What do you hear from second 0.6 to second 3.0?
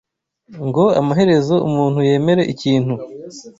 ngo amaherezo umuntu yemere ikintu